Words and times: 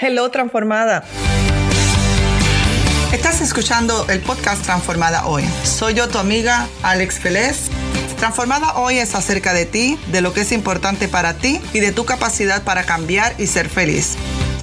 Hello, 0.00 0.30
transformada. 0.30 1.02
Estás 3.12 3.40
escuchando 3.40 4.06
el 4.08 4.20
podcast 4.20 4.62
Transformada 4.62 5.26
Hoy. 5.26 5.44
Soy 5.64 5.94
yo, 5.94 6.06
tu 6.08 6.18
amiga 6.18 6.68
Alex 6.84 7.18
Feliz. 7.18 7.68
Transformada 8.16 8.76
Hoy 8.76 8.98
es 8.98 9.16
acerca 9.16 9.52
de 9.52 9.66
ti, 9.66 9.98
de 10.12 10.20
lo 10.20 10.32
que 10.32 10.42
es 10.42 10.52
importante 10.52 11.08
para 11.08 11.34
ti 11.34 11.60
y 11.72 11.80
de 11.80 11.90
tu 11.90 12.04
capacidad 12.04 12.62
para 12.62 12.84
cambiar 12.84 13.34
y 13.38 13.48
ser 13.48 13.68
feliz. 13.68 14.14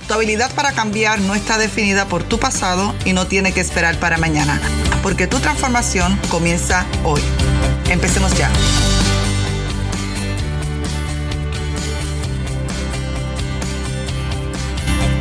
Tu 0.07 0.13
habilidad 0.13 0.53
para 0.55 0.71
cambiar 0.71 1.19
no 1.19 1.35
está 1.35 1.57
definida 1.57 2.05
por 2.05 2.23
tu 2.23 2.39
pasado 2.39 2.95
y 3.03 3.11
no 3.11 3.27
tiene 3.27 3.51
que 3.51 3.59
esperar 3.59 3.99
para 3.99 4.17
mañana, 4.17 4.61
porque 5.03 5.27
tu 5.27 5.39
transformación 5.39 6.17
comienza 6.29 6.85
hoy. 7.03 7.21
Empecemos 7.89 8.37
ya. 8.37 8.49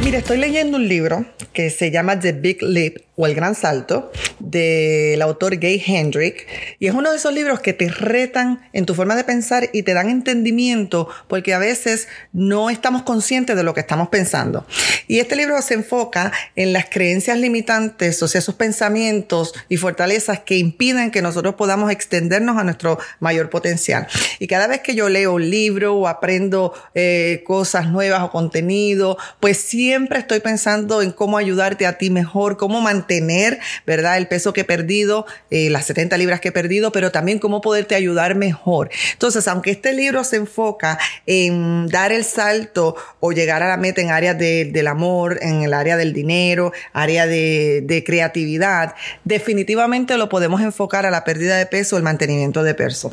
Mira, 0.04 0.18
estoy 0.18 0.36
leyendo 0.36 0.76
un 0.76 0.86
libro 0.86 1.24
que 1.54 1.70
se 1.70 1.90
llama 1.90 2.20
The 2.20 2.32
Big 2.32 2.62
Leap 2.62 2.96
o 3.16 3.26
El 3.26 3.34
Gran 3.34 3.54
Salto 3.54 4.12
del 4.44 5.20
autor 5.22 5.56
Gay 5.56 5.82
Hendrick 5.84 6.46
y 6.78 6.86
es 6.86 6.94
uno 6.94 7.10
de 7.10 7.16
esos 7.16 7.32
libros 7.32 7.60
que 7.60 7.72
te 7.72 7.88
retan 7.88 8.68
en 8.72 8.86
tu 8.86 8.94
forma 8.94 9.16
de 9.16 9.24
pensar 9.24 9.70
y 9.72 9.82
te 9.82 9.94
dan 9.94 10.10
entendimiento 10.10 11.08
porque 11.28 11.54
a 11.54 11.58
veces 11.58 12.08
no 12.32 12.70
estamos 12.70 13.02
conscientes 13.02 13.56
de 13.56 13.62
lo 13.62 13.74
que 13.74 13.80
estamos 13.80 14.08
pensando. 14.08 14.66
Y 15.06 15.18
este 15.18 15.36
libro 15.36 15.60
se 15.62 15.74
enfoca 15.74 16.32
en 16.56 16.72
las 16.72 16.86
creencias 16.86 17.38
limitantes, 17.38 18.22
o 18.22 18.28
sea, 18.28 18.38
esos 18.38 18.54
pensamientos 18.54 19.54
y 19.68 19.76
fortalezas 19.76 20.40
que 20.40 20.56
impiden 20.56 21.10
que 21.10 21.22
nosotros 21.22 21.54
podamos 21.54 21.90
extendernos 21.90 22.56
a 22.56 22.64
nuestro 22.64 22.98
mayor 23.20 23.50
potencial. 23.50 24.06
Y 24.38 24.46
cada 24.46 24.66
vez 24.66 24.80
que 24.80 24.94
yo 24.94 25.08
leo 25.08 25.34
un 25.34 25.50
libro 25.50 25.94
o 25.94 26.08
aprendo 26.08 26.74
eh, 26.94 27.42
cosas 27.46 27.88
nuevas 27.88 28.22
o 28.22 28.30
contenido, 28.30 29.18
pues 29.40 29.58
siempre 29.58 30.18
estoy 30.18 30.40
pensando 30.40 31.02
en 31.02 31.12
cómo 31.12 31.38
ayudarte 31.38 31.86
a 31.86 31.98
ti 31.98 32.10
mejor, 32.10 32.56
cómo 32.56 32.80
mantener, 32.80 33.58
¿verdad? 33.86 34.16
El 34.18 34.28
peso 34.34 34.52
que 34.52 34.62
he 34.62 34.64
perdido, 34.64 35.26
eh, 35.52 35.70
las 35.70 35.86
70 35.86 36.18
libras 36.18 36.40
que 36.40 36.48
he 36.48 36.52
perdido, 36.52 36.90
pero 36.90 37.12
también 37.12 37.38
cómo 37.38 37.60
poderte 37.60 37.94
ayudar 37.94 38.34
mejor. 38.34 38.90
Entonces, 39.12 39.46
aunque 39.46 39.70
este 39.70 39.92
libro 39.92 40.24
se 40.24 40.34
enfoca 40.34 40.98
en 41.24 41.86
dar 41.86 42.10
el 42.10 42.24
salto 42.24 42.96
o 43.20 43.30
llegar 43.30 43.62
a 43.62 43.68
la 43.68 43.76
meta 43.76 44.00
en 44.00 44.10
áreas 44.10 44.36
del 44.36 44.86
amor, 44.88 45.38
en 45.40 45.62
el 45.62 45.72
área 45.72 45.96
del 45.96 46.12
dinero, 46.12 46.72
área 46.92 47.28
de, 47.28 47.82
de 47.84 48.02
creatividad, 48.02 48.96
definitivamente 49.22 50.18
lo 50.18 50.28
podemos 50.28 50.60
enfocar 50.62 51.06
a 51.06 51.12
la 51.12 51.22
pérdida 51.22 51.56
de 51.56 51.66
peso 51.66 51.96
el 51.96 52.02
mantenimiento 52.02 52.64
de 52.64 52.74
peso. 52.74 53.12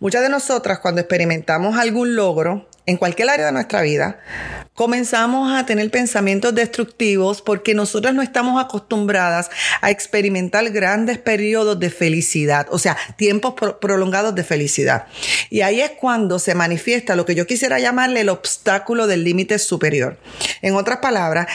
Muchas 0.00 0.22
de 0.22 0.30
nosotras 0.30 0.78
cuando 0.78 1.02
experimentamos 1.02 1.76
algún 1.76 2.16
logro, 2.16 2.66
en 2.86 2.96
cualquier 2.96 3.28
área 3.28 3.46
de 3.46 3.52
nuestra 3.52 3.82
vida, 3.82 4.18
comenzamos 4.74 5.52
a 5.52 5.66
tener 5.66 5.88
pensamientos 5.90 6.54
destructivos 6.54 7.40
porque 7.40 7.74
nosotras 7.74 8.12
no 8.12 8.22
estamos 8.22 8.62
acostumbradas 8.62 9.50
a 9.80 9.90
experimentar 9.90 10.68
grandes 10.70 11.18
periodos 11.18 11.78
de 11.78 11.90
felicidad, 11.90 12.66
o 12.70 12.78
sea, 12.78 12.96
tiempos 13.16 13.54
prolongados 13.80 14.34
de 14.34 14.42
felicidad. 14.42 15.06
Y 15.48 15.60
ahí 15.60 15.80
es 15.80 15.92
cuando 15.92 16.38
se 16.38 16.54
manifiesta 16.54 17.14
lo 17.14 17.24
que 17.24 17.36
yo 17.36 17.46
quisiera 17.46 17.78
llamarle 17.78 18.22
el 18.22 18.28
obstáculo 18.28 19.06
del 19.06 19.22
límite 19.22 19.58
superior. 19.58 20.18
En 20.60 20.74
otras 20.74 20.98
palabras, 20.98 21.46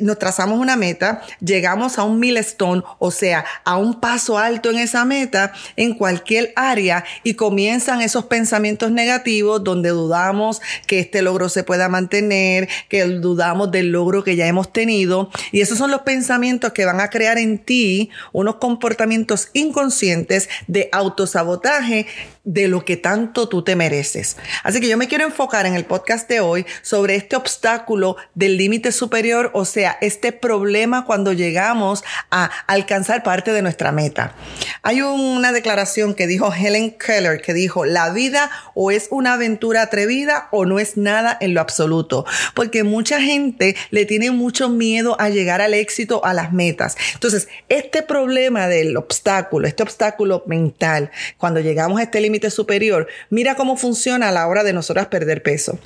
nos 0.00 0.18
trazamos 0.18 0.60
una 0.60 0.76
meta, 0.76 1.22
llegamos 1.40 1.98
a 1.98 2.04
un 2.04 2.20
milestone, 2.20 2.82
o 2.98 3.10
sea, 3.10 3.44
a 3.64 3.76
un 3.76 4.00
paso 4.00 4.38
alto 4.38 4.70
en 4.70 4.78
esa 4.78 5.04
meta, 5.04 5.52
en 5.76 5.94
cualquier 5.94 6.52
área, 6.54 7.04
y 7.24 7.34
comienzan 7.34 8.02
esos 8.02 8.26
pensamientos 8.26 8.92
negativos 8.92 9.64
donde 9.64 9.88
dudamos 9.90 10.60
que 10.86 11.00
este 11.00 11.22
logro 11.22 11.48
se 11.48 11.64
pueda 11.64 11.88
mantener, 11.88 12.67
que 12.88 13.04
dudamos 13.04 13.70
del 13.70 13.92
logro 13.92 14.24
que 14.24 14.36
ya 14.36 14.46
hemos 14.46 14.72
tenido. 14.72 15.30
Y 15.52 15.60
esos 15.60 15.78
son 15.78 15.90
los 15.90 16.02
pensamientos 16.02 16.72
que 16.72 16.84
van 16.84 17.00
a 17.00 17.10
crear 17.10 17.38
en 17.38 17.58
ti 17.58 18.10
unos 18.32 18.56
comportamientos 18.56 19.48
inconscientes 19.52 20.48
de 20.66 20.88
autosabotaje 20.92 22.06
de 22.48 22.66
lo 22.66 22.82
que 22.82 22.96
tanto 22.96 23.46
tú 23.46 23.62
te 23.62 23.76
mereces. 23.76 24.38
Así 24.62 24.80
que 24.80 24.88
yo 24.88 24.96
me 24.96 25.06
quiero 25.06 25.24
enfocar 25.24 25.66
en 25.66 25.74
el 25.74 25.84
podcast 25.84 26.26
de 26.30 26.40
hoy 26.40 26.64
sobre 26.80 27.14
este 27.14 27.36
obstáculo 27.36 28.16
del 28.34 28.56
límite 28.56 28.90
superior, 28.90 29.50
o 29.52 29.66
sea, 29.66 29.98
este 30.00 30.32
problema 30.32 31.04
cuando 31.04 31.34
llegamos 31.34 32.04
a 32.30 32.50
alcanzar 32.66 33.22
parte 33.22 33.52
de 33.52 33.60
nuestra 33.60 33.92
meta. 33.92 34.34
Hay 34.82 35.02
una 35.02 35.52
declaración 35.52 36.14
que 36.14 36.26
dijo 36.26 36.50
Helen 36.50 36.92
Keller 36.92 37.42
que 37.42 37.52
dijo, 37.52 37.84
la 37.84 38.08
vida 38.14 38.50
o 38.74 38.90
es 38.90 39.08
una 39.10 39.34
aventura 39.34 39.82
atrevida 39.82 40.48
o 40.50 40.64
no 40.64 40.78
es 40.78 40.96
nada 40.96 41.36
en 41.42 41.52
lo 41.52 41.60
absoluto, 41.60 42.24
porque 42.54 42.82
mucha 42.82 43.20
gente 43.20 43.76
le 43.90 44.06
tiene 44.06 44.30
mucho 44.30 44.70
miedo 44.70 45.20
a 45.20 45.28
llegar 45.28 45.60
al 45.60 45.74
éxito, 45.74 46.24
a 46.24 46.32
las 46.32 46.54
metas. 46.54 46.96
Entonces, 47.12 47.48
este 47.68 48.02
problema 48.02 48.68
del 48.68 48.96
obstáculo, 48.96 49.68
este 49.68 49.82
obstáculo 49.82 50.44
mental, 50.46 51.10
cuando 51.36 51.60
llegamos 51.60 52.00
a 52.00 52.04
este 52.04 52.22
límite 52.22 52.37
superior, 52.50 53.08
mira 53.30 53.54
cómo 53.54 53.76
funciona 53.76 54.28
a 54.28 54.32
la 54.32 54.46
hora 54.46 54.64
de 54.64 54.72
nosotras 54.72 55.08
perder 55.08 55.42
peso 55.42 55.78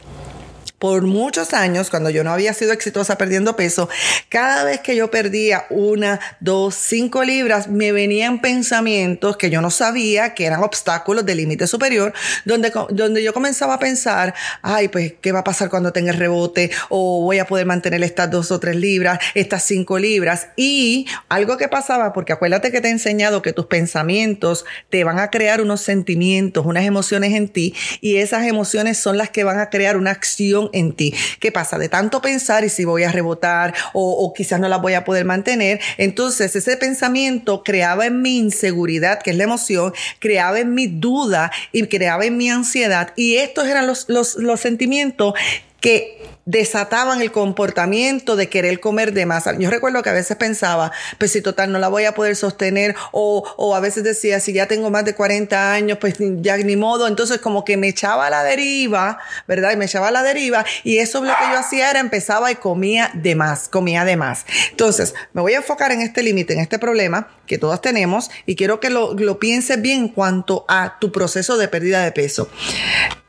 por 0.82 1.02
muchos 1.02 1.54
años, 1.54 1.90
cuando 1.90 2.10
yo 2.10 2.24
no 2.24 2.32
había 2.32 2.52
sido 2.54 2.72
exitosa 2.72 3.16
perdiendo 3.16 3.54
peso, 3.54 3.88
cada 4.28 4.64
vez 4.64 4.80
que 4.80 4.96
yo 4.96 5.12
perdía 5.12 5.64
una, 5.70 6.18
dos, 6.40 6.74
cinco 6.74 7.22
libras, 7.22 7.68
me 7.68 7.92
venían 7.92 8.40
pensamientos 8.40 9.36
que 9.36 9.48
yo 9.48 9.60
no 9.60 9.70
sabía 9.70 10.34
que 10.34 10.44
eran 10.44 10.60
obstáculos 10.64 11.24
de 11.24 11.36
límite 11.36 11.68
superior, 11.68 12.12
donde, 12.44 12.72
donde 12.90 13.22
yo 13.22 13.32
comenzaba 13.32 13.74
a 13.74 13.78
pensar, 13.78 14.34
ay, 14.60 14.88
pues, 14.88 15.14
¿qué 15.20 15.30
va 15.30 15.38
a 15.38 15.44
pasar 15.44 15.70
cuando 15.70 15.92
tenga 15.92 16.10
el 16.10 16.18
rebote? 16.18 16.72
O 16.88 17.22
voy 17.22 17.38
a 17.38 17.46
poder 17.46 17.64
mantener 17.64 18.02
estas 18.02 18.28
dos 18.32 18.50
o 18.50 18.58
tres 18.58 18.74
libras, 18.74 19.20
estas 19.36 19.62
cinco 19.62 20.00
libras. 20.00 20.48
Y 20.56 21.06
algo 21.28 21.58
que 21.58 21.68
pasaba, 21.68 22.12
porque 22.12 22.32
acuérdate 22.32 22.72
que 22.72 22.80
te 22.80 22.88
he 22.88 22.90
enseñado 22.90 23.40
que 23.40 23.52
tus 23.52 23.66
pensamientos 23.66 24.64
te 24.90 25.04
van 25.04 25.20
a 25.20 25.30
crear 25.30 25.60
unos 25.60 25.80
sentimientos, 25.80 26.66
unas 26.66 26.84
emociones 26.84 27.34
en 27.34 27.48
ti, 27.48 27.72
y 28.00 28.16
esas 28.16 28.48
emociones 28.48 28.98
son 28.98 29.16
las 29.16 29.30
que 29.30 29.44
van 29.44 29.60
a 29.60 29.70
crear 29.70 29.96
una 29.96 30.10
acción 30.10 30.71
en 30.72 30.92
ti. 30.92 31.14
¿Qué 31.40 31.52
pasa? 31.52 31.78
De 31.78 31.88
tanto 31.88 32.20
pensar 32.20 32.64
y 32.64 32.68
si 32.68 32.84
voy 32.84 33.04
a 33.04 33.12
rebotar 33.12 33.74
o, 33.92 34.32
quizás 34.34 34.60
no 34.60 34.68
la 34.68 34.78
voy 34.78 34.94
a 34.94 35.04
poder 35.04 35.24
mantener, 35.24 35.80
entonces 35.98 36.54
ese 36.56 36.76
pensamiento 36.76 37.62
creaba 37.62 38.06
en 38.06 38.22
mi 38.22 38.38
inseguridad, 38.38 39.20
que 39.22 39.30
es 39.30 39.36
la 39.36 39.44
emoción, 39.44 39.92
creaba 40.18 40.60
en 40.60 40.74
mi 40.74 40.86
duda 40.86 41.50
y 41.72 41.86
creaba 41.86 42.24
en 42.24 42.36
mi 42.36 42.50
ansiedad 42.50 43.12
y 43.16 43.36
estos 43.36 43.66
eran 43.66 43.86
los, 43.86 44.08
los, 44.08 44.36
los 44.36 44.60
sentimientos 44.60 45.34
que 45.80 46.22
desataban 46.44 47.22
el 47.22 47.32
comportamiento 47.32 48.36
de 48.36 48.48
querer 48.48 48.80
comer 48.80 49.12
de 49.12 49.26
más. 49.26 49.44
Yo 49.58 49.70
recuerdo 49.70 50.02
que 50.02 50.10
a 50.10 50.12
veces 50.12 50.36
pensaba, 50.36 50.92
pues 51.18 51.32
si 51.32 51.40
total 51.40 51.72
no 51.72 51.78
la 51.78 51.88
voy 51.88 52.04
a 52.04 52.14
poder 52.14 52.36
sostener 52.36 52.94
o, 53.12 53.44
o 53.56 53.74
a 53.74 53.80
veces 53.80 54.04
decía, 54.04 54.40
si 54.40 54.52
ya 54.52 54.66
tengo 54.66 54.90
más 54.90 55.04
de 55.04 55.14
40 55.14 55.72
años, 55.72 55.98
pues 56.00 56.16
ya 56.18 56.56
ni 56.56 56.76
modo. 56.76 57.06
Entonces 57.06 57.38
como 57.38 57.64
que 57.64 57.76
me 57.76 57.88
echaba 57.88 58.26
a 58.26 58.30
la 58.30 58.42
deriva, 58.42 59.18
¿verdad? 59.46 59.72
Y 59.72 59.76
me 59.76 59.84
echaba 59.84 60.08
a 60.08 60.10
la 60.10 60.22
deriva 60.22 60.64
y 60.84 60.98
eso 60.98 61.22
lo 61.22 61.32
que 61.32 61.44
yo 61.52 61.58
hacía 61.58 61.90
era 61.90 62.00
empezaba 62.00 62.50
y 62.50 62.56
comía 62.56 63.10
de 63.14 63.34
más, 63.34 63.68
comía 63.68 64.04
de 64.04 64.16
más. 64.16 64.44
Entonces 64.70 65.14
me 65.32 65.42
voy 65.42 65.54
a 65.54 65.58
enfocar 65.58 65.92
en 65.92 66.00
este 66.00 66.22
límite, 66.22 66.54
en 66.54 66.60
este 66.60 66.78
problema 66.78 67.28
que 67.46 67.58
todas 67.58 67.80
tenemos 67.80 68.30
y 68.46 68.56
quiero 68.56 68.80
que 68.80 68.90
lo, 68.90 69.14
lo 69.14 69.38
pienses 69.38 69.80
bien 69.80 70.00
en 70.00 70.08
cuanto 70.08 70.64
a 70.68 70.98
tu 70.98 71.12
proceso 71.12 71.56
de 71.56 71.68
pérdida 71.68 72.02
de 72.02 72.12
peso. 72.12 72.48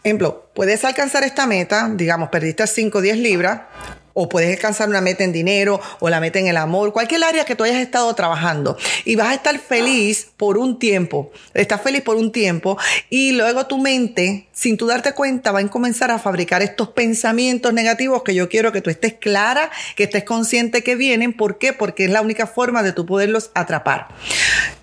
Ejemplo, 0.03 0.49
puedes 0.53 0.83
alcanzar 0.83 1.23
esta 1.23 1.47
meta, 1.47 1.89
digamos, 1.93 2.27
perdiste 2.27 2.67
5 2.67 2.97
o 2.97 3.01
10 3.03 3.19
libras, 3.19 3.61
o 4.13 4.29
puedes 4.29 4.55
alcanzar 4.55 4.89
una 4.89 5.01
meta 5.01 5.23
en 5.23 5.31
dinero 5.31 5.81
o 5.99 6.09
la 6.09 6.19
meta 6.19 6.39
en 6.39 6.47
el 6.47 6.57
amor, 6.57 6.93
cualquier 6.93 7.23
área 7.23 7.45
que 7.45 7.55
tú 7.55 7.63
hayas 7.63 7.81
estado 7.81 8.13
trabajando 8.13 8.77
y 9.05 9.15
vas 9.15 9.29
a 9.29 9.33
estar 9.33 9.57
feliz 9.59 10.31
por 10.37 10.57
un 10.57 10.79
tiempo, 10.79 11.31
estás 11.53 11.81
feliz 11.81 12.01
por 12.01 12.15
un 12.15 12.31
tiempo 12.31 12.77
y 13.09 13.31
luego 13.33 13.65
tu 13.65 13.77
mente, 13.77 14.47
sin 14.51 14.77
tú 14.77 14.87
darte 14.87 15.13
cuenta, 15.13 15.51
va 15.51 15.59
a 15.59 15.67
comenzar 15.67 16.11
a 16.11 16.19
fabricar 16.19 16.61
estos 16.61 16.89
pensamientos 16.89 17.73
negativos 17.73 18.23
que 18.23 18.35
yo 18.35 18.49
quiero 18.49 18.71
que 18.71 18.81
tú 18.81 18.89
estés 18.89 19.13
clara, 19.13 19.71
que 19.95 20.03
estés 20.03 20.23
consciente 20.23 20.83
que 20.83 20.95
vienen. 20.95 21.33
¿Por 21.33 21.57
qué? 21.57 21.73
Porque 21.73 22.05
es 22.05 22.11
la 22.11 22.21
única 22.21 22.47
forma 22.47 22.83
de 22.83 22.93
tú 22.93 23.05
poderlos 23.05 23.51
atrapar. 23.55 24.09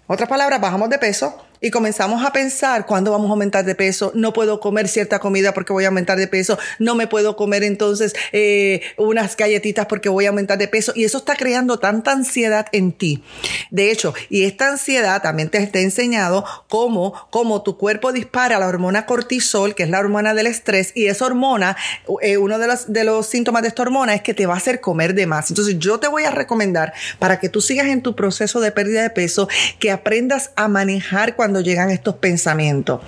Otras 0.06 0.28
palabras, 0.28 0.61
bajamos 0.61 0.90
de 0.90 0.99
peso, 0.99 1.40
y 1.60 1.70
comenzamos 1.70 2.24
a 2.24 2.32
pensar 2.32 2.86
cuándo 2.86 3.10
vamos 3.10 3.28
a 3.28 3.32
aumentar 3.32 3.64
de 3.64 3.74
peso, 3.74 4.12
no 4.14 4.32
puedo 4.32 4.60
comer 4.60 4.88
cierta 4.88 5.18
comida 5.18 5.52
porque 5.52 5.72
voy 5.72 5.84
a 5.84 5.88
aumentar 5.88 6.18
de 6.18 6.26
peso, 6.26 6.58
no 6.78 6.94
me 6.94 7.06
puedo 7.06 7.36
comer 7.36 7.62
entonces 7.62 8.14
eh, 8.32 8.80
unas 8.96 9.36
galletitas 9.36 9.86
porque 9.86 10.08
voy 10.08 10.26
a 10.26 10.30
aumentar 10.30 10.58
de 10.58 10.68
peso 10.68 10.92
y 10.94 11.04
eso 11.04 11.18
está 11.18 11.36
creando 11.36 11.78
tanta 11.78 12.12
ansiedad 12.12 12.66
en 12.72 12.92
ti. 12.92 13.22
De 13.70 13.90
hecho, 13.90 14.14
y 14.28 14.44
esta 14.44 14.68
ansiedad 14.68 15.22
también 15.22 15.50
te 15.50 15.58
está 15.58 15.80
enseñado 15.80 16.44
cómo, 16.68 17.14
cómo 17.30 17.62
tu 17.62 17.76
cuerpo 17.76 18.12
dispara 18.12 18.58
la 18.58 18.66
hormona 18.66 19.06
cortisol, 19.06 19.74
que 19.74 19.82
es 19.82 19.90
la 19.90 19.98
hormona 19.98 20.34
del 20.34 20.46
estrés, 20.46 20.92
y 20.94 21.06
esa 21.06 21.26
hormona, 21.26 21.76
eh, 22.22 22.38
uno 22.38 22.58
de 22.58 22.66
los, 22.66 22.92
de 22.92 23.04
los 23.04 23.26
síntomas 23.26 23.62
de 23.62 23.68
esta 23.68 23.82
hormona 23.82 24.14
es 24.14 24.22
que 24.22 24.34
te 24.34 24.46
va 24.46 24.54
a 24.54 24.58
hacer 24.58 24.80
comer 24.80 25.14
de 25.14 25.26
más. 25.26 25.50
Entonces 25.50 25.78
yo 25.78 26.00
te 26.00 26.08
voy 26.08 26.24
a 26.24 26.30
recomendar 26.30 26.92
para 27.18 27.38
que 27.38 27.48
tú 27.48 27.60
sigas 27.60 27.86
en 27.86 28.02
tu 28.02 28.16
proceso 28.16 28.60
de 28.60 28.72
pérdida 28.72 29.02
de 29.02 29.10
peso, 29.10 29.48
que 29.78 29.90
aprendas 29.90 30.50
a 30.56 30.68
manejar 30.68 31.36
cuando 31.36 31.50
cuando 31.50 31.69
llegan 31.69 31.91
estos 31.91 32.14
pensamientos. 32.14 33.00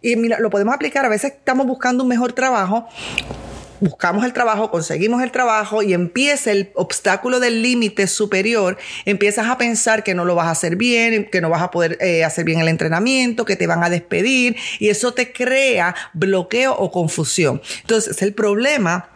Y 0.00 0.14
mira, 0.14 0.38
lo 0.38 0.50
podemos 0.50 0.72
aplicar, 0.72 1.04
a 1.04 1.08
veces 1.08 1.32
estamos 1.32 1.66
buscando 1.66 2.04
un 2.04 2.08
mejor 2.08 2.32
trabajo 2.32 2.88
buscamos 3.80 4.24
el 4.24 4.32
trabajo, 4.32 4.72
conseguimos 4.72 5.22
el 5.22 5.30
trabajo 5.30 5.84
y 5.84 5.92
empieza 5.92 6.50
el 6.50 6.72
obstáculo 6.74 7.38
del 7.38 7.62
límite 7.62 8.08
superior, 8.08 8.76
empiezas 9.04 9.46
a 9.46 9.56
pensar 9.56 10.02
que 10.02 10.14
no 10.14 10.24
lo 10.24 10.34
vas 10.34 10.48
a 10.48 10.50
hacer 10.50 10.74
bien, 10.74 11.28
que 11.30 11.40
no 11.40 11.48
vas 11.48 11.62
a 11.62 11.70
poder 11.70 11.96
eh, 12.00 12.24
hacer 12.24 12.44
bien 12.44 12.58
el 12.58 12.66
entrenamiento, 12.66 13.44
que 13.44 13.54
te 13.54 13.68
van 13.68 13.84
a 13.84 13.88
despedir 13.88 14.56
y 14.80 14.88
eso 14.88 15.14
te 15.14 15.32
crea 15.32 15.94
bloqueo 16.12 16.74
o 16.74 16.90
confusión. 16.90 17.62
Entonces, 17.82 18.20
el 18.22 18.34
problema 18.34 19.10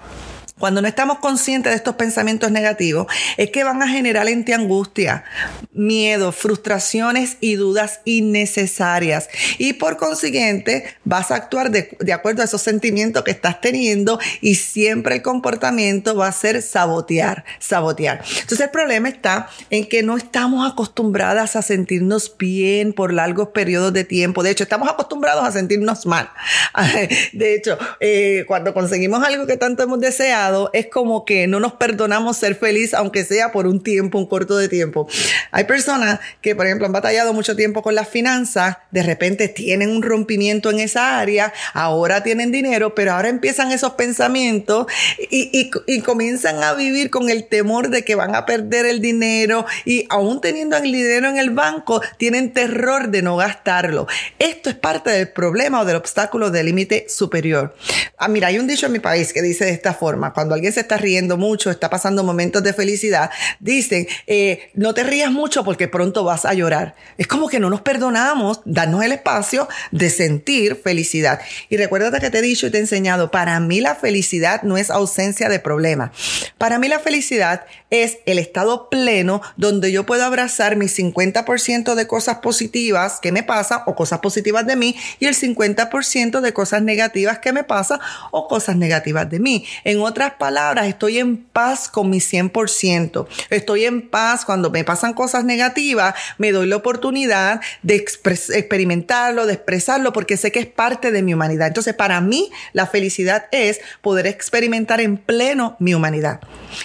cuando 0.62 0.80
no 0.80 0.86
estamos 0.86 1.18
conscientes 1.18 1.72
de 1.72 1.76
estos 1.76 1.96
pensamientos 1.96 2.52
negativos, 2.52 3.08
es 3.36 3.50
que 3.50 3.64
van 3.64 3.82
a 3.82 3.88
generar 3.88 4.28
en 4.28 4.44
ti 4.44 4.52
angustia, 4.52 5.24
miedo, 5.72 6.30
frustraciones 6.30 7.36
y 7.40 7.56
dudas 7.56 7.98
innecesarias. 8.04 9.28
Y 9.58 9.72
por 9.72 9.96
consiguiente, 9.96 10.84
vas 11.02 11.32
a 11.32 11.34
actuar 11.34 11.72
de, 11.72 12.12
acuerdo 12.12 12.42
a 12.42 12.44
esos 12.44 12.62
sentimientos 12.62 13.24
que 13.24 13.32
estás 13.32 13.60
teniendo 13.60 14.20
y 14.40 14.54
siempre 14.54 15.16
el 15.16 15.22
comportamiento 15.22 16.14
va 16.14 16.28
a 16.28 16.32
ser 16.32 16.62
sabotear, 16.62 17.44
sabotear. 17.58 18.22
Entonces 18.28 18.60
el 18.60 18.70
problema 18.70 19.08
está 19.08 19.48
en 19.68 19.88
que 19.88 20.04
no 20.04 20.16
estamos 20.16 20.70
acostumbradas 20.70 21.56
a 21.56 21.62
sentirnos 21.62 22.36
bien 22.38 22.92
por 22.92 23.12
largos 23.12 23.48
periodos 23.48 23.92
de 23.92 24.04
tiempo. 24.04 24.44
De 24.44 24.50
hecho, 24.50 24.62
estamos 24.62 24.88
acostumbrados 24.88 25.44
a 25.44 25.50
sentirnos 25.50 26.06
mal. 26.06 26.30
De 27.32 27.56
hecho, 27.56 27.76
eh, 27.98 28.44
cuando 28.46 28.72
conseguimos 28.72 29.24
algo 29.24 29.44
que 29.48 29.56
tanto 29.56 29.82
hemos 29.82 29.98
deseado, 29.98 30.51
es 30.72 30.86
como 30.86 31.24
que 31.24 31.46
no 31.46 31.60
nos 31.60 31.74
perdonamos 31.74 32.36
ser 32.36 32.54
feliz, 32.54 32.94
aunque 32.94 33.24
sea 33.24 33.52
por 33.52 33.66
un 33.66 33.82
tiempo, 33.82 34.18
un 34.18 34.26
corto 34.26 34.56
de 34.56 34.68
tiempo. 34.68 35.08
Hay 35.50 35.64
personas 35.64 36.20
que, 36.40 36.54
por 36.54 36.66
ejemplo, 36.66 36.86
han 36.86 36.92
batallado 36.92 37.32
mucho 37.32 37.56
tiempo 37.56 37.82
con 37.82 37.94
las 37.94 38.08
finanzas, 38.08 38.78
de 38.90 39.02
repente 39.02 39.48
tienen 39.48 39.90
un 39.90 40.02
rompimiento 40.02 40.70
en 40.70 40.80
esa 40.80 41.18
área, 41.18 41.52
ahora 41.74 42.22
tienen 42.22 42.52
dinero, 42.52 42.94
pero 42.94 43.12
ahora 43.12 43.28
empiezan 43.28 43.72
esos 43.72 43.92
pensamientos 43.92 44.86
y, 45.30 45.70
y 45.86 46.00
comienzan 46.00 46.62
a 46.62 46.74
vivir 46.74 47.10
con 47.10 47.30
el 47.30 47.48
temor 47.48 47.88
de 47.88 48.04
que 48.04 48.14
van 48.14 48.34
a 48.34 48.46
perder 48.46 48.86
el 48.86 49.00
dinero 49.00 49.66
y 49.84 50.06
aún 50.08 50.40
teniendo 50.40 50.76
el 50.76 50.84
dinero 50.84 51.28
en 51.28 51.38
el 51.38 51.50
banco, 51.50 52.00
tienen 52.16 52.52
terror 52.52 53.08
de 53.08 53.22
no 53.22 53.36
gastarlo. 53.36 54.06
Esto 54.38 54.70
es 54.70 54.76
parte 54.76 55.10
del 55.10 55.28
problema 55.30 55.80
o 55.80 55.84
del 55.84 55.96
obstáculo 55.96 56.50
del 56.50 56.66
límite 56.66 57.06
superior. 57.08 57.74
Ah, 58.18 58.28
mira, 58.28 58.48
hay 58.48 58.58
un 58.58 58.66
dicho 58.66 58.86
en 58.86 58.92
mi 58.92 58.98
país 58.98 59.32
que 59.32 59.42
dice 59.42 59.64
de 59.64 59.72
esta 59.72 59.94
forma, 59.94 60.31
cuando 60.32 60.54
alguien 60.54 60.72
se 60.72 60.80
está 60.80 60.96
riendo 60.96 61.36
mucho, 61.36 61.70
está 61.70 61.90
pasando 61.90 62.24
momentos 62.24 62.62
de 62.62 62.72
felicidad, 62.72 63.30
dicen, 63.60 64.06
eh, 64.26 64.70
no 64.74 64.94
te 64.94 65.04
rías 65.04 65.30
mucho 65.30 65.64
porque 65.64 65.88
pronto 65.88 66.24
vas 66.24 66.44
a 66.44 66.54
llorar. 66.54 66.94
Es 67.18 67.26
como 67.26 67.48
que 67.48 67.60
no 67.60 67.70
nos 67.70 67.80
perdonamos 67.80 68.60
darnos 68.64 69.04
el 69.04 69.12
espacio 69.12 69.68
de 69.90 70.10
sentir 70.10 70.76
felicidad. 70.76 71.40
Y 71.68 71.76
recuérdate 71.76 72.20
que 72.20 72.30
te 72.30 72.38
he 72.38 72.42
dicho 72.42 72.66
y 72.66 72.70
te 72.70 72.78
he 72.78 72.80
enseñado, 72.80 73.30
para 73.30 73.58
mí 73.60 73.80
la 73.80 73.94
felicidad 73.94 74.62
no 74.62 74.76
es 74.76 74.90
ausencia 74.90 75.48
de 75.48 75.58
problemas. 75.58 76.10
Para 76.58 76.78
mí 76.78 76.88
la 76.88 76.98
felicidad 76.98 77.64
es 77.90 78.18
el 78.26 78.38
estado 78.38 78.88
pleno 78.88 79.42
donde 79.56 79.92
yo 79.92 80.06
puedo 80.06 80.24
abrazar 80.24 80.76
mi 80.76 80.86
50% 80.86 81.94
de 81.94 82.06
cosas 82.06 82.38
positivas 82.38 83.18
que 83.20 83.32
me 83.32 83.42
pasan 83.42 83.80
o 83.86 83.94
cosas 83.94 84.20
positivas 84.20 84.66
de 84.66 84.76
mí 84.76 84.96
y 85.18 85.26
el 85.26 85.34
50% 85.34 86.40
de 86.40 86.52
cosas 86.52 86.82
negativas 86.82 87.38
que 87.38 87.52
me 87.52 87.64
pasan 87.64 88.00
o 88.30 88.48
cosas 88.48 88.76
negativas 88.76 89.28
de 89.28 89.40
mí. 89.40 89.66
En 89.84 90.00
palabras, 90.30 90.86
estoy 90.86 91.18
en 91.18 91.36
paz 91.36 91.88
con 91.88 92.08
mi 92.08 92.18
100%. 92.18 93.26
Estoy 93.50 93.84
en 93.84 94.08
paz 94.08 94.44
cuando 94.44 94.70
me 94.70 94.84
pasan 94.84 95.12
cosas 95.12 95.44
negativas, 95.44 96.14
me 96.38 96.52
doy 96.52 96.66
la 96.66 96.76
oportunidad 96.76 97.60
de 97.82 97.96
experimentarlo, 97.96 99.46
de 99.46 99.54
expresarlo, 99.54 100.12
porque 100.12 100.36
sé 100.36 100.52
que 100.52 100.60
es 100.60 100.66
parte 100.66 101.10
de 101.10 101.22
mi 101.22 101.34
humanidad. 101.34 101.68
Entonces, 101.68 101.94
para 101.94 102.20
mí, 102.20 102.50
la 102.72 102.86
felicidad 102.86 103.46
es 103.52 103.80
poder 104.00 104.26
experimentar 104.26 105.00
en 105.00 105.16
pleno 105.16 105.76
mi 105.78 105.94
humanidad. 105.94 106.40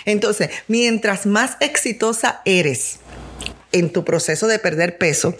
Entonces, 0.06 0.50
mientras 0.68 1.26
más 1.26 1.58
exitosa 1.60 2.42
eres 2.46 3.00
en 3.72 3.92
tu 3.92 4.04
proceso 4.04 4.48
de 4.48 4.60
perder 4.60 4.98
peso, 4.98 5.36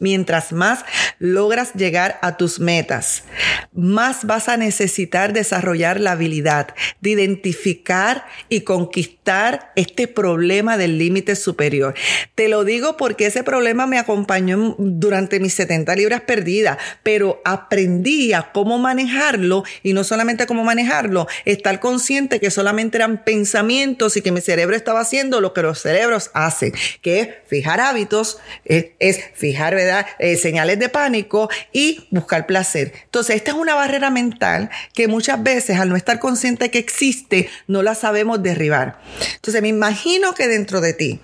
Mientras 0.00 0.52
más 0.52 0.84
logras 1.18 1.74
llegar 1.74 2.18
a 2.22 2.36
tus 2.36 2.60
metas, 2.60 3.24
más 3.72 4.24
vas 4.24 4.48
a 4.48 4.56
necesitar 4.56 5.32
desarrollar 5.32 6.00
la 6.00 6.12
habilidad 6.12 6.74
de 7.00 7.10
identificar 7.10 8.24
y 8.48 8.60
conquistar 8.60 9.72
este 9.74 10.06
problema 10.06 10.76
del 10.76 10.98
límite 10.98 11.34
superior. 11.34 11.94
Te 12.36 12.48
lo 12.48 12.64
digo 12.64 12.96
porque 12.96 13.26
ese 13.26 13.42
problema 13.42 13.86
me 13.88 13.98
acompañó 13.98 14.76
durante 14.78 15.40
mis 15.40 15.54
70 15.54 15.96
libras 15.96 16.20
perdidas, 16.20 16.78
pero 17.02 17.42
aprendí 17.44 18.32
a 18.32 18.52
cómo 18.52 18.78
manejarlo 18.78 19.64
y 19.82 19.94
no 19.94 20.04
solamente 20.04 20.46
cómo 20.46 20.62
manejarlo, 20.62 21.26
estar 21.44 21.80
consciente 21.80 22.38
que 22.38 22.50
solamente 22.50 22.98
eran 22.98 23.24
pensamientos 23.24 24.16
y 24.16 24.22
que 24.22 24.32
mi 24.32 24.40
cerebro 24.40 24.76
estaba 24.76 25.00
haciendo 25.00 25.40
lo 25.40 25.52
que 25.52 25.62
los 25.62 25.80
cerebros 25.80 26.30
hacen, 26.34 26.72
que 27.02 27.20
es 27.20 27.28
fijar 27.46 27.80
hábitos, 27.80 28.38
es, 28.64 28.86
es 28.98 29.20
fijar, 29.34 29.74
¿verdad? 29.74 29.87
Eh, 30.18 30.36
señales 30.36 30.78
de 30.78 30.88
pánico 30.88 31.48
y 31.72 32.06
buscar 32.10 32.46
placer. 32.46 32.92
Entonces, 33.04 33.36
esta 33.36 33.52
es 33.52 33.56
una 33.56 33.74
barrera 33.74 34.10
mental 34.10 34.70
que 34.94 35.08
muchas 35.08 35.42
veces 35.42 35.78
al 35.78 35.88
no 35.88 35.96
estar 35.96 36.18
consciente 36.18 36.70
que 36.70 36.78
existe, 36.78 37.48
no 37.66 37.82
la 37.82 37.94
sabemos 37.94 38.42
derribar. 38.42 39.00
Entonces, 39.34 39.62
me 39.62 39.68
imagino 39.68 40.34
que 40.34 40.48
dentro 40.48 40.80
de 40.80 40.92
ti 40.92 41.20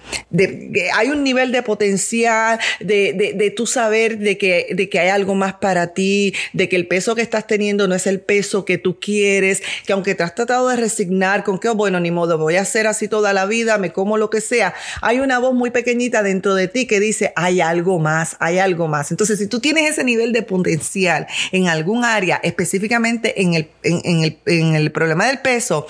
hay 0.95 1.09
un 1.09 1.23
nivel 1.23 1.53
de 1.53 1.63
potencial, 1.63 2.59
de, 2.81 3.35
de, 3.37 3.51
tu 3.51 3.67
saber 3.67 4.19
de 4.19 4.39
que, 4.39 4.69
de 4.75 4.89
que 4.89 4.99
hay 4.99 5.09
algo 5.09 5.35
más 5.35 5.55
para 5.55 5.89
ti, 5.89 6.35
de 6.53 6.69
que 6.69 6.77
el 6.77 6.87
peso 6.87 7.15
que 7.15 7.23
estás 7.23 7.47
teniendo 7.47 7.89
no 7.89 7.95
es 7.95 8.07
el 8.07 8.21
peso 8.21 8.65
que 8.65 8.79
tú 8.79 8.99
quieres, 8.99 9.63
que 9.87 9.93
aunque 9.93 10.15
te 10.15 10.23
has 10.23 10.35
tratado 10.35 10.69
de 10.69 10.77
resignar 10.77 11.45
con 11.45 11.59
que, 11.59 11.69
oh, 11.69 11.75
bueno, 11.75 12.01
ni 12.01 12.11
modo, 12.11 12.39
voy 12.39 12.57
a 12.57 12.63
hacer 12.63 12.87
así 12.87 13.09
toda 13.09 13.33
la 13.33 13.47
vida, 13.47 13.79
me 13.79 13.93
como 13.93 14.17
lo 14.17 14.31
que 14.31 14.41
sea, 14.41 14.75
hay 15.03 15.21
una 15.21 15.39
voz 15.39 15.55
muy 15.55 15.71
pequeñita 15.71 16.23
dentro 16.23 16.55
de 16.55 16.69
ti 16.69 16.87
que 16.87 17.01
dice, 17.01 17.33
hay 17.37 17.61
algo 17.61 17.99
más, 17.99 18.37
hay 18.41 18.54
algo 18.59 18.89
más. 18.89 19.11
Entonces, 19.11 19.39
si 19.39 19.47
tú 19.47 19.61
tienes 19.61 19.91
ese 19.91 20.05
nivel 20.05 20.33
de 20.33 20.43
potencial 20.43 21.27
en 21.53 21.69
algún 21.69 22.05
área, 22.05 22.41
específicamente 22.43 23.43
en 23.43 23.55
el, 23.55 23.71
en, 23.83 24.75
el, 24.75 24.93
problema 24.93 25.27
del 25.27 25.41
peso, 25.41 25.87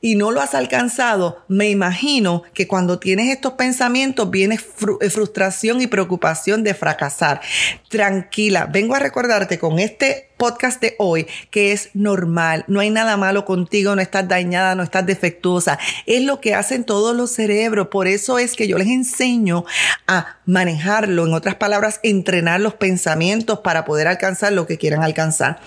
y 0.00 0.14
no 0.14 0.30
lo 0.30 0.40
has 0.40 0.54
alcanzado, 0.54 1.44
me 1.48 1.68
imagino 1.70 2.42
que 2.54 2.66
cuando 2.66 2.98
tienes 2.98 3.30
estos 3.30 3.54
pensamientos 3.54 4.30
viene 4.30 4.56
eh, 5.00 5.10
frustración 5.10 5.80
y 5.80 5.86
preocupación 5.86 6.62
de 6.62 6.74
fracasar. 6.74 7.40
Tranquila, 7.88 8.66
vengo 8.66 8.94
a 8.94 8.98
recordarte 8.98 9.58
con 9.58 9.78
este 9.78 10.30
podcast 10.36 10.80
de 10.80 10.94
hoy 10.98 11.26
que 11.50 11.72
es 11.72 11.90
normal, 11.94 12.64
no 12.68 12.80
hay 12.80 12.90
nada 12.90 13.16
malo 13.16 13.44
contigo, 13.44 13.94
no 13.94 14.02
estás 14.02 14.28
dañada, 14.28 14.74
no 14.74 14.82
estás 14.82 15.06
defectuosa. 15.06 15.78
Es 16.06 16.22
lo 16.22 16.40
que 16.40 16.54
hacen 16.54 16.84
todos 16.84 17.16
los 17.16 17.30
cerebros, 17.30 17.88
por 17.88 18.06
eso 18.06 18.38
es 18.38 18.54
que 18.54 18.68
yo 18.68 18.78
les 18.78 18.88
enseño 18.88 19.64
a 20.06 20.36
manejarlo, 20.46 21.26
en 21.26 21.34
otras 21.34 21.56
palabras, 21.56 22.00
entrenar 22.02 22.60
los 22.60 22.74
pensamientos 22.74 23.60
para 23.60 23.84
poder 23.84 24.08
alcanzar 24.08 24.52
lo 24.52 24.66
que 24.66 24.78
quieran 24.78 25.02
alcanzar. 25.02 25.60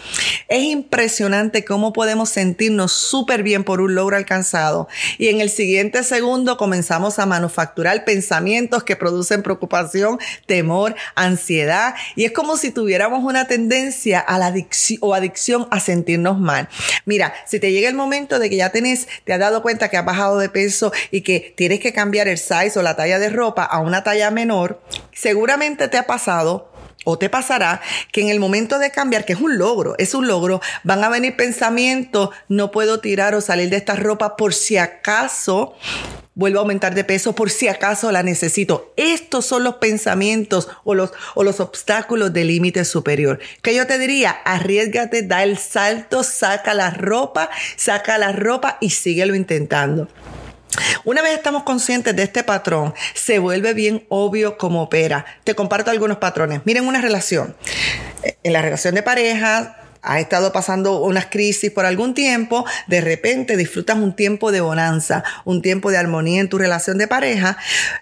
Es 0.48 0.64
impresionante 0.64 1.66
cómo 1.66 1.94
podemos 1.94 2.30
sentirnos 2.30 2.92
súper 2.92 3.44
bien 3.44 3.64
por 3.64 3.82
un 3.82 3.96
logro 3.96 4.16
alcanzado 4.16 4.88
y 5.18 5.28
en 5.28 5.42
el 5.42 5.50
siguiente 5.50 6.04
segundo 6.04 6.58
comenzamos 6.58 7.20
a 7.20 7.26
manufacturar 7.26 8.06
pensamientos 8.06 8.84
que 8.84 8.96
producen 8.96 9.44
preocupación, 9.44 10.20
temor, 10.46 10.96
ansiedad 11.16 11.96
y 12.16 12.26
es 12.26 12.32
como 12.32 12.58
si 12.58 12.72
tuviéramos 12.72 13.24
una 13.24 13.46
tendencia 13.48 14.20
a 14.20 14.38
la 14.38 14.52
o 15.01 15.13
adicción 15.13 15.68
a 15.72 15.80
sentirnos 15.80 16.39
mal. 16.39 16.70
Mira, 17.06 17.34
si 17.46 17.60
te 17.60 17.72
llega 17.72 17.89
el 17.89 17.96
momento 17.96 18.39
de 18.39 18.50
que 18.50 18.58
ya 18.58 18.72
tenés, 18.72 19.08
te 19.24 19.34
has 19.34 19.39
dado 19.39 19.62
cuenta 19.62 19.89
que 19.89 19.98
has 19.98 20.06
bajado 20.06 20.39
de 20.39 20.50
peso 20.50 20.92
y 21.12 21.22
que 21.22 21.54
tienes 21.56 21.80
que 21.80 21.94
cambiar 21.94 22.28
el 22.28 22.38
size 22.38 22.78
o 22.78 22.82
la 22.82 22.96
talla 22.96 23.20
de 23.20 23.30
ropa 23.30 23.63
a 23.63 23.80
una 23.80 24.04
talla 24.04 24.32
menor, 24.32 24.82
seguramente 25.13 25.88
te 25.88 25.98
ha 25.98 26.08
pasado 26.08 26.70
o 27.06 27.18
te 27.18 27.30
pasará 27.30 27.82
que 28.12 28.22
en 28.22 28.30
el 28.30 28.39
momento 28.39 28.78
de 28.80 28.92
cambiar, 28.92 29.25
que 29.25 29.34
es 29.34 29.39
un 29.39 29.58
logro, 29.58 29.96
es 29.98 30.13
un 30.13 30.28
logro, 30.28 30.62
van 30.84 31.04
a 31.04 31.10
venir 31.10 31.36
pensamientos, 31.36 32.30
no 32.48 32.72
puedo 32.72 33.00
tirar 33.00 33.36
o 33.36 33.42
salir 33.42 33.70
de 33.70 33.78
esta 33.78 33.96
ropa 33.96 34.36
por 34.36 34.54
si 34.54 34.78
acaso 34.78 35.75
vuelvo 36.39 36.60
a 36.60 36.62
aumentar 36.62 36.96
de 36.96 37.03
peso 37.03 37.36
por 37.36 37.50
si 37.50 37.67
acaso 37.67 38.12
la 38.13 38.24
necesito. 38.24 38.93
Estos 38.96 39.46
son 39.46 39.65
los 39.65 39.75
pensamientos 39.75 40.69
o 40.86 40.96
los, 40.96 41.12
o 41.36 41.43
los 41.43 41.60
obstáculos 41.60 42.31
del 42.31 42.48
límite 42.48 42.86
superior. 42.86 43.39
Que 43.62 43.75
yo 43.75 43.86
te 43.86 44.00
diría, 44.00 44.31
arriesgate, 44.31 45.24
da 45.24 45.43
el 45.43 45.58
salto, 45.58 46.24
saca 46.24 46.74
la 46.74 46.91
ropa, 46.91 47.50
saca 47.75 48.17
la 48.17 48.31
ropa 48.31 48.77
y 48.79 48.91
síguelo 48.91 49.36
intentando. 49.36 50.08
Una 51.03 51.22
vez 51.22 51.34
estamos 51.34 51.63
conscientes 51.63 52.15
de 52.15 52.24
este 52.24 52.46
patrón, 52.46 52.93
se 53.13 53.39
vuelve 53.39 53.74
bien 53.74 54.05
obvio 54.08 54.58
cómo 54.58 54.84
opera. 54.84 55.25
Te 55.43 55.55
comparto 55.55 55.91
algunos 55.91 56.19
patrones. 56.19 56.62
Miren 56.63 56.88
una 56.88 57.01
relación. 57.01 57.53
En 58.43 58.53
la 58.53 58.62
relación 58.62 58.96
de 58.96 59.03
pareja, 59.03 59.75
has 60.01 60.20
estado 60.20 60.51
pasando 60.51 61.01
unas 61.01 61.27
crisis 61.27 61.72
por 61.72 61.86
algún 61.86 62.13
tiempo, 62.13 62.65
de 62.88 63.01
repente 63.01 63.58
disfrutas 63.58 63.98
un 63.98 64.15
tiempo 64.15 64.51
de 64.51 64.62
bonanza, 64.62 65.24
un 65.46 65.62
tiempo 65.62 65.91
de 65.91 65.98
armonía 65.98 66.41
en 66.41 66.50
tu 66.50 66.58
relación 66.58 66.98
de 66.98 67.08
pareja, 67.08 67.58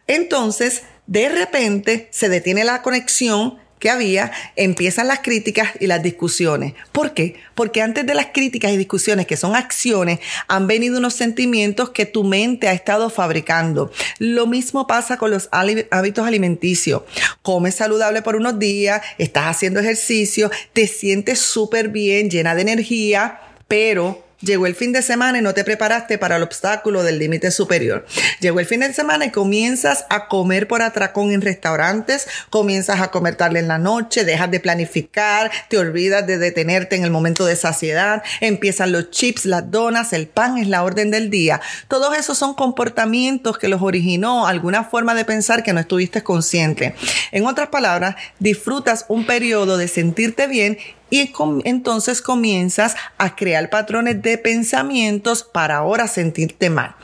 entonces 0.08 0.84
de 1.08 1.30
repente 1.30 2.08
se 2.12 2.30
detiene 2.30 2.63
la 2.63 2.82
conexión 2.82 3.58
que 3.80 3.90
había, 3.90 4.32
empiezan 4.56 5.08
las 5.08 5.20
críticas 5.20 5.70
y 5.80 5.88
las 5.88 6.02
discusiones. 6.04 6.74
¿Por 6.92 7.14
qué? 7.14 7.36
Porque 7.56 7.82
antes 7.82 8.06
de 8.06 8.14
las 8.14 8.28
críticas 8.28 8.72
y 8.72 8.78
discusiones, 8.78 9.28
que 9.28 9.38
son 9.38 9.56
acciones, 9.56 10.20
han 10.48 10.68
venido 10.68 10.98
unos 10.98 11.14
sentimientos 11.14 11.92
que 11.92 12.06
tu 12.06 12.24
mente 12.24 12.68
ha 12.68 12.74
estado 12.74 13.10
fabricando. 13.10 13.92
Lo 14.20 14.48
mismo 14.48 14.88
pasa 14.88 15.18
con 15.18 15.32
los 15.32 15.50
hábitos 15.52 16.28
alimenticios. 16.28 17.04
Comes 17.42 17.76
saludable 17.76 18.22
por 18.22 18.36
unos 18.36 18.60
días, 18.60 19.02
estás 19.18 19.46
haciendo 19.46 19.80
ejercicio, 19.80 20.52
te 20.74 20.88
sientes 20.88 21.40
súper 21.40 21.90
bien, 21.90 22.30
llena 22.30 22.56
de 22.56 22.62
energía, 22.62 23.40
pero 23.68 24.27
Llegó 24.41 24.67
el 24.67 24.75
fin 24.75 24.91
de 24.91 25.01
semana 25.01 25.39
y 25.39 25.41
no 25.41 25.56
te 25.56 25.63
preparaste 25.63 26.20
para 26.20 26.36
el 26.36 26.44
obstáculo 26.44 27.01
del 27.01 27.17
límite 27.17 27.50
superior. 27.50 28.06
Llegó 28.39 28.60
el 28.60 28.67
fin 28.67 28.82
de 28.82 28.94
semana 28.94 29.25
y 29.25 29.32
comienzas 29.32 30.06
a 30.12 30.27
comer 30.27 30.67
por 30.67 30.84
atracón 30.84 31.32
en 31.32 31.41
restaurantes, 31.41 32.27
comienzas 32.51 33.01
a 33.01 33.10
comer 33.10 33.36
tarde 33.36 33.58
en 33.58 33.67
la 33.67 33.79
noche, 33.79 34.25
dejas 34.25 34.51
de 34.51 34.60
planificar, 34.60 35.50
te 35.70 35.79
olvidas 35.79 36.27
de 36.27 36.38
detenerte 36.38 36.96
en 36.96 37.03
el 37.03 37.10
momento 37.10 37.46
de 37.46 37.56
saciedad, 37.56 38.22
empiezan 38.39 38.91
los 38.91 39.10
chips, 39.10 39.46
las 39.46 39.72
donas, 39.72 40.13
el 40.13 40.27
pan 40.27 40.60
es 40.60 40.67
la 40.67 40.84
orden 40.84 41.10
del 41.10 41.32
día. 41.32 41.60
Todos 41.88 42.15
esos 42.15 42.38
son 42.38 42.53
comportamientos 42.53 43.58
que 43.58 43.70
los 43.70 43.82
originó 43.82 44.46
alguna 44.46 44.84
forma 44.84 45.15
de 45.15 45.25
pensar 45.25 45.63
que 45.63 45.74
no 45.74 45.79
estuviste 45.79 46.22
consciente. 46.22 46.94
En 47.32 47.48
otras 47.48 47.70
palabras, 47.70 48.15
disfrutas 48.38 49.06
un 49.08 49.25
periodo 49.25 49.77
de 49.77 49.88
sentirte 49.88 50.46
bien 50.46 50.77
y 51.10 51.32
entonces 51.64 52.22
comienzas 52.22 52.96
a 53.18 53.36
crear 53.36 53.70
patrones 53.70 54.22
de 54.22 54.38
pensamientos 54.38 55.44
para 55.44 55.78
ahora 55.78 56.08
sentirte 56.08 56.70
mal. 56.70 56.96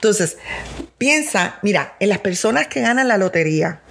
Entonces, 0.00 0.38
piensa, 0.96 1.58
mira, 1.60 1.94
en 2.00 2.08
las 2.08 2.20
personas 2.20 2.68
que 2.68 2.80
ganan 2.80 3.06
la 3.06 3.18
lotería, 3.18 3.82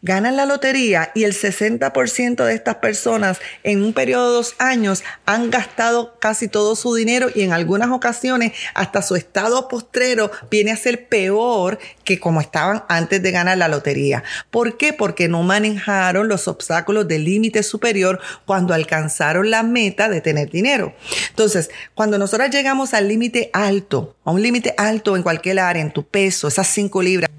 ganan 0.00 0.34
la 0.34 0.46
lotería 0.46 1.12
y 1.14 1.24
el 1.24 1.34
60% 1.34 2.42
de 2.42 2.54
estas 2.54 2.76
personas 2.76 3.38
en 3.64 3.82
un 3.82 3.92
periodo 3.92 4.28
de 4.28 4.36
dos 4.36 4.54
años 4.58 5.04
han 5.26 5.50
gastado 5.50 6.18
casi 6.20 6.48
todo 6.48 6.74
su 6.74 6.94
dinero 6.94 7.28
y 7.34 7.42
en 7.42 7.52
algunas 7.52 7.90
ocasiones 7.90 8.52
hasta 8.72 9.02
su 9.02 9.14
estado 9.14 9.68
postrero 9.68 10.30
viene 10.50 10.70
a 10.70 10.76
ser 10.76 11.08
peor 11.08 11.78
que 12.02 12.18
como 12.18 12.40
estaban 12.40 12.84
antes 12.88 13.22
de 13.22 13.30
ganar 13.30 13.58
la 13.58 13.68
lotería. 13.68 14.24
¿Por 14.50 14.78
qué? 14.78 14.94
Porque 14.94 15.28
no 15.28 15.42
manejaron 15.42 16.28
los 16.28 16.48
obstáculos 16.48 17.08
del 17.08 17.24
límite 17.24 17.62
superior 17.62 18.20
cuando 18.46 18.72
alcanzaron 18.72 19.50
la 19.50 19.62
meta 19.62 20.08
de 20.08 20.22
tener 20.22 20.48
dinero. 20.48 20.94
Entonces, 21.28 21.68
cuando 21.94 22.16
nosotros 22.16 22.48
llegamos 22.48 22.94
al 22.94 23.06
límite 23.06 23.50
alto, 23.52 24.16
a 24.24 24.30
un 24.30 24.42
límite 24.42 24.74
alto 24.78 25.14
en 25.14 25.22
cualquier 25.22 25.57
en 25.58 25.90
tu 25.90 26.06
peso, 26.06 26.46
esas 26.46 26.68
5 26.68 27.02
libras, 27.02 27.30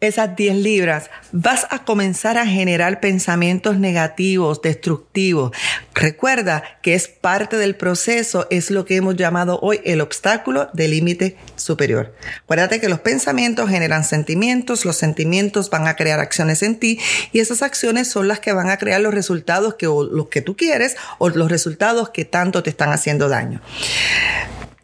esas 0.00 0.36
10 0.36 0.56
libras, 0.56 1.10
vas 1.32 1.66
a 1.70 1.84
comenzar 1.84 2.36
a 2.36 2.46
generar 2.46 3.00
pensamientos 3.00 3.78
negativos, 3.78 4.60
destructivos. 4.60 5.52
Recuerda 5.94 6.62
que 6.82 6.94
es 6.94 7.08
parte 7.08 7.56
del 7.56 7.74
proceso, 7.74 8.46
es 8.50 8.70
lo 8.70 8.84
que 8.84 8.96
hemos 8.96 9.16
llamado 9.16 9.58
hoy 9.62 9.80
el 9.84 10.02
obstáculo 10.02 10.68
del 10.74 10.90
límite 10.90 11.38
superior. 11.56 12.14
Acuérdate 12.42 12.80
que 12.80 12.90
los 12.90 13.00
pensamientos 13.00 13.70
generan 13.70 14.04
sentimientos, 14.04 14.84
los 14.84 14.96
sentimientos 14.96 15.70
van 15.70 15.86
a 15.86 15.96
crear 15.96 16.20
acciones 16.20 16.62
en 16.62 16.78
ti 16.78 17.00
y 17.32 17.40
esas 17.40 17.62
acciones 17.62 18.08
son 18.08 18.28
las 18.28 18.40
que 18.40 18.52
van 18.52 18.68
a 18.68 18.76
crear 18.76 19.00
los 19.00 19.14
resultados 19.14 19.74
que 19.74 19.86
los 19.86 20.28
que 20.28 20.42
tú 20.42 20.54
quieres 20.54 20.96
o 21.16 21.30
los 21.30 21.50
resultados 21.50 22.10
que 22.10 22.26
tanto 22.26 22.62
te 22.62 22.68
están 22.68 22.90
haciendo 22.90 23.30
daño. 23.30 23.62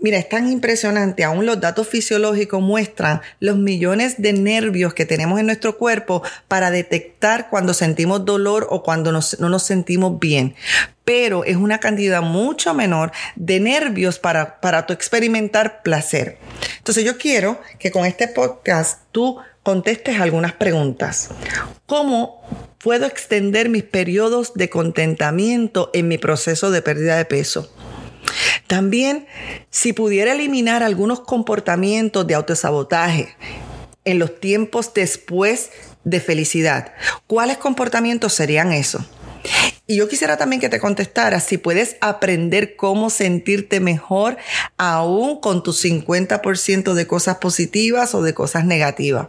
Mira, 0.03 0.17
es 0.17 0.29
tan 0.31 0.51
impresionante, 0.51 1.25
aún 1.25 1.45
los 1.45 1.61
datos 1.61 1.87
fisiológicos 1.87 2.63
muestran 2.63 3.21
los 3.39 3.59
millones 3.59 4.15
de 4.17 4.33
nervios 4.33 4.95
que 4.95 5.05
tenemos 5.05 5.39
en 5.39 5.47
nuestro 5.47 5.77
cuerpo 5.77 6.23
para 6.49 6.71
detectar 6.71 7.51
cuando 7.51 7.75
sentimos 7.75 8.25
dolor 8.25 8.67
o 8.71 8.83
cuando 8.83 9.13
no 9.13 9.49
nos 9.49 9.63
sentimos 9.63 10.19
bien. 10.19 10.55
Pero 11.05 11.45
es 11.45 11.57
una 11.57 11.81
cantidad 11.81 12.23
mucho 12.23 12.73
menor 12.73 13.13
de 13.37 13.61
nervios 13.61 14.19
para, 14.19 14.61
para 14.61 14.87
experimentar 14.89 15.83
placer. 15.83 16.39
Entonces 16.79 17.05
yo 17.05 17.19
quiero 17.19 17.61
que 17.79 17.91
con 17.91 18.07
este 18.07 18.27
podcast 18.27 19.03
tú 19.13 19.37
contestes 19.63 20.19
algunas 20.19 20.55
preguntas. 20.55 21.29
¿Cómo 21.85 22.43
puedo 22.79 23.05
extender 23.05 23.69
mis 23.69 23.83
periodos 23.83 24.55
de 24.55 24.71
contentamiento 24.71 25.91
en 25.93 26.09
mi 26.09 26.17
proceso 26.17 26.71
de 26.71 26.81
pérdida 26.81 27.19
de 27.19 27.27
peso? 27.27 27.71
También, 28.67 29.27
si 29.71 29.93
pudiera 29.93 30.33
eliminar 30.33 30.83
algunos 30.83 31.21
comportamientos 31.21 32.27
de 32.27 32.35
autosabotaje 32.35 33.35
en 34.05 34.19
los 34.19 34.41
tiempos 34.41 34.93
después 34.95 35.71
de 36.05 36.21
felicidad, 36.21 36.93
¿cuáles 37.27 37.59
comportamientos 37.59 38.33
serían 38.33 38.73
esos? 38.73 39.03
Y 39.91 39.97
yo 39.97 40.07
quisiera 40.09 40.37
también 40.37 40.61
que 40.61 40.69
te 40.69 40.79
contestaras 40.79 41.43
si 41.43 41.59
puedes 41.59 41.97
aprender 42.01 42.77
cómo 42.77 43.11
sentirte 43.11 43.81
mejor 43.81 44.37
aún 44.77 45.41
con 45.41 45.65
tu 45.65 45.73
50% 45.73 46.95
de 46.95 47.07
cosas 47.09 47.39
positivas 47.39 48.15
o 48.15 48.23
de 48.23 48.33
cosas 48.33 48.65
negativas. 48.65 49.27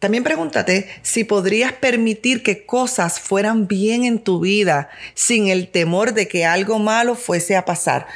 También 0.00 0.24
pregúntate 0.24 0.88
si 1.02 1.22
podrías 1.22 1.72
permitir 1.74 2.42
que 2.42 2.66
cosas 2.66 3.20
fueran 3.20 3.68
bien 3.68 4.02
en 4.02 4.18
tu 4.18 4.40
vida 4.40 4.90
sin 5.14 5.46
el 5.46 5.68
temor 5.68 6.12
de 6.12 6.26
que 6.26 6.44
algo 6.44 6.80
malo 6.80 7.14
fuese 7.14 7.54
a 7.54 7.64
pasar. 7.64 8.08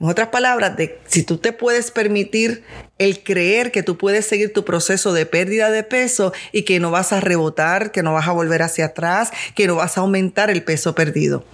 En 0.00 0.08
otras 0.08 0.28
palabras, 0.28 0.72
si 1.06 1.22
tú 1.24 1.36
te 1.36 1.52
puedes 1.52 1.90
permitir 1.90 2.64
el 2.96 3.22
creer 3.22 3.70
que 3.70 3.82
tú 3.82 3.98
puedes 3.98 4.24
seguir 4.24 4.50
tu 4.50 4.64
proceso 4.64 5.12
de 5.12 5.26
pérdida 5.26 5.70
de 5.70 5.82
peso 5.82 6.32
y 6.52 6.62
que 6.62 6.80
no 6.80 6.90
vas 6.90 7.12
a 7.12 7.20
rebotar, 7.20 7.92
que 7.92 8.02
no 8.02 8.14
vas 8.14 8.26
a 8.26 8.32
volver 8.32 8.62
hacia 8.62 8.86
atrás, 8.86 9.30
que 9.54 9.66
no 9.66 9.76
vas 9.76 9.98
a 9.98 10.00
aumentar 10.00 10.48
el 10.48 10.62
peso 10.62 10.94
perdido. 10.94 11.44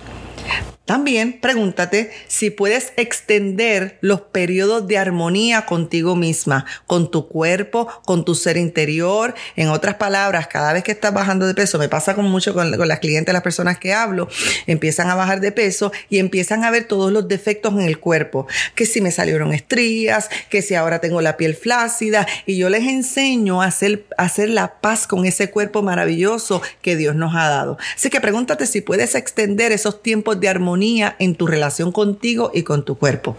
También 0.87 1.41
pregúntate 1.41 2.13
si 2.29 2.51
puedes 2.51 2.93
extender 2.97 3.99
los 4.03 4.21
periodos 4.21 4.87
de 4.87 4.99
armonía 4.99 5.67
contigo 5.67 6.15
misma, 6.15 6.65
con 6.87 7.11
tu 7.11 7.27
cuerpo, 7.27 7.89
con 8.05 8.25
tu 8.25 8.37
ser 8.37 8.57
interior. 8.57 9.35
En 9.57 9.69
otras 9.69 9.97
palabras, 9.97 10.47
cada 10.47 10.73
vez 10.73 10.85
que 10.85 10.93
estás 10.93 11.13
bajando 11.13 11.45
de 11.49 11.55
peso, 11.55 11.81
me 11.81 11.89
pasa 11.89 12.15
con 12.15 12.27
mucho 12.27 12.55
con, 12.55 12.71
las 12.71 13.01
clientes, 13.01 13.33
las 13.33 13.43
personas 13.43 13.79
que 13.79 13.95
hablo, 13.95 14.29
empiezan 14.69 15.11
a 15.11 15.17
bajar 15.17 15.41
de 15.41 15.51
peso 15.51 15.91
y 16.09 16.19
empiezan 16.19 16.63
a 16.63 16.71
ver 16.71 16.85
todos 16.85 17.11
los 17.11 17.27
defectos 17.27 17.75
en 17.75 17.81
el 17.81 17.99
cuerpo. 17.99 18.47
Que 18.77 18.87
si 18.87 19.01
me 19.01 19.11
salieron 19.11 19.53
estrías, 19.53 20.31
que 20.51 20.63
si 20.63 20.77
ahora 20.77 21.01
tengo 21.01 21.21
la 21.21 21.37
piel 21.37 21.57
flácida. 21.57 22.29
Y 22.47 22.59
yo 22.59 22.69
les 22.71 22.85
enseño 22.85 23.61
a 23.61 23.67
hacer, 23.67 24.07
a 24.17 24.23
hacer 24.23 24.51
la 24.51 24.81
paz 24.81 25.09
con 25.09 25.27
ese 25.27 25.51
cuerpo 25.51 25.83
maravilloso 25.83 26.63
que 26.81 26.95
Dios 26.95 27.17
nos 27.17 27.35
ha 27.35 27.49
dado. 27.49 27.77
Así 27.97 28.09
que 28.09 28.21
pregúntate 28.21 28.67
si 28.67 28.83
puedes 28.83 29.17
extender 29.17 29.73
esos 29.73 30.01
tiempos 30.01 30.39
de 30.39 30.49
armonía 30.49 30.76
en 30.83 31.35
tu 31.35 31.47
relación 31.47 31.93
contigo 31.93 32.51
y 32.55 32.63
con 32.63 32.85
tu 32.85 32.99
cuerpo. 32.99 33.37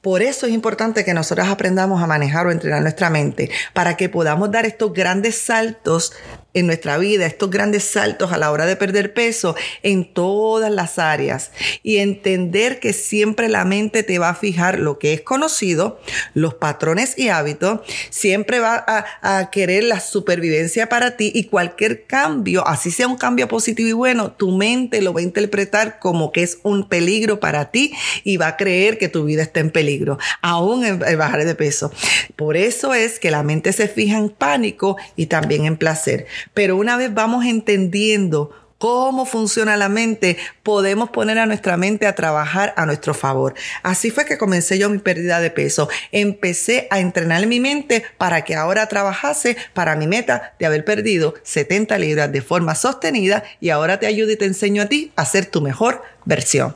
Por 0.00 0.22
eso 0.22 0.46
es 0.46 0.52
importante 0.52 1.04
que 1.04 1.14
nosotros 1.14 1.48
aprendamos 1.48 2.02
a 2.02 2.06
manejar 2.06 2.46
o 2.46 2.50
entrenar 2.50 2.82
nuestra 2.82 3.10
mente 3.10 3.50
para 3.74 3.96
que 3.96 4.08
podamos 4.08 4.50
dar 4.50 4.64
estos 4.64 4.92
grandes 4.92 5.36
saltos 5.36 6.12
en 6.52 6.66
nuestra 6.66 6.98
vida, 6.98 7.26
estos 7.26 7.50
grandes 7.50 7.84
saltos 7.84 8.32
a 8.32 8.38
la 8.38 8.50
hora 8.50 8.66
de 8.66 8.76
perder 8.76 9.14
peso 9.14 9.54
en 9.82 10.12
todas 10.12 10.70
las 10.70 10.98
áreas 10.98 11.52
y 11.82 11.98
entender 11.98 12.80
que 12.80 12.92
siempre 12.92 13.48
la 13.48 13.64
mente 13.64 14.02
te 14.02 14.18
va 14.18 14.30
a 14.30 14.34
fijar 14.34 14.78
lo 14.78 14.98
que 14.98 15.12
es 15.12 15.20
conocido, 15.20 16.00
los 16.34 16.54
patrones 16.54 17.16
y 17.16 17.28
hábitos, 17.28 17.80
siempre 18.10 18.58
va 18.58 18.84
a, 18.86 19.50
querer 19.50 19.84
la 19.84 20.00
supervivencia 20.00 20.88
para 20.88 21.16
ti 21.16 21.32
y 21.34 21.44
cualquier 21.44 22.06
cambio, 22.06 22.66
así 22.66 22.90
sea 22.90 23.08
un 23.08 23.16
cambio 23.16 23.48
positivo 23.48 23.88
y 23.88 23.92
bueno, 23.92 24.32
tu 24.32 24.50
mente 24.50 25.00
lo 25.00 25.12
va 25.12 25.20
a 25.20 25.24
interpretar 25.24 25.98
como 25.98 26.32
que 26.32 26.42
es 26.42 26.58
un 26.62 26.88
peligro 26.88 27.40
para 27.40 27.70
ti 27.70 27.92
y 28.24 28.36
va 28.36 28.48
a 28.48 28.56
creer 28.56 28.98
que 28.98 29.08
tu 29.08 29.24
vida 29.24 29.42
está 29.42 29.60
en 29.60 29.70
peligro, 29.70 30.18
aún 30.42 30.84
en, 30.84 31.02
en 31.06 31.18
bajar 31.18 31.44
de 31.44 31.54
peso. 31.54 31.92
Por 32.36 32.56
eso 32.56 32.94
es 32.94 33.18
que 33.18 33.30
la 33.30 33.42
mente 33.42 33.72
se 33.72 33.88
fija 33.88 34.18
en 34.18 34.28
pánico 34.28 34.96
y 35.16 35.26
también 35.26 35.64
en 35.64 35.76
placer. 35.76 36.26
Pero 36.54 36.76
una 36.76 36.96
vez 36.96 37.12
vamos 37.12 37.44
entendiendo 37.44 38.50
cómo 38.80 39.26
funciona 39.26 39.76
la 39.76 39.90
mente, 39.90 40.38
podemos 40.62 41.10
poner 41.10 41.38
a 41.38 41.44
nuestra 41.44 41.76
mente 41.76 42.06
a 42.06 42.14
trabajar 42.14 42.72
a 42.78 42.86
nuestro 42.86 43.12
favor. 43.12 43.54
Así 43.82 44.10
fue 44.10 44.24
que 44.24 44.38
comencé 44.38 44.78
yo 44.78 44.88
mi 44.88 44.96
pérdida 44.96 45.38
de 45.38 45.50
peso. 45.50 45.90
Empecé 46.12 46.88
a 46.90 46.98
entrenar 46.98 47.46
mi 47.46 47.60
mente 47.60 48.02
para 48.16 48.42
que 48.42 48.56
ahora 48.56 48.86
trabajase 48.86 49.58
para 49.74 49.96
mi 49.96 50.06
meta 50.06 50.54
de 50.58 50.64
haber 50.64 50.86
perdido 50.86 51.34
70 51.42 51.98
libras 51.98 52.32
de 52.32 52.40
forma 52.40 52.74
sostenida 52.74 53.44
y 53.60 53.68
ahora 53.68 54.00
te 54.00 54.06
ayudo 54.06 54.30
y 54.32 54.36
te 54.36 54.46
enseño 54.46 54.82
a 54.82 54.86
ti 54.86 55.12
a 55.14 55.26
ser 55.26 55.44
tu 55.44 55.60
mejor 55.60 56.02
versión. 56.24 56.74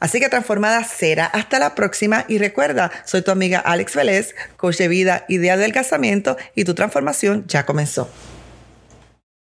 Así 0.00 0.18
que 0.18 0.28
transformada 0.28 0.82
será. 0.82 1.26
Hasta 1.26 1.60
la 1.60 1.76
próxima 1.76 2.24
y 2.26 2.38
recuerda, 2.38 2.90
soy 3.04 3.22
tu 3.22 3.30
amiga 3.30 3.60
Alex 3.60 3.94
Vélez, 3.94 4.34
coach 4.56 4.80
vida 4.88 5.24
y 5.28 5.38
de 5.38 5.52
adelgazamiento 5.52 6.36
y 6.56 6.64
tu 6.64 6.74
transformación 6.74 7.44
ya 7.46 7.64
comenzó. 7.64 8.10